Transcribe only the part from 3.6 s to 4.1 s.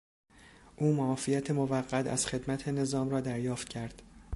کرد.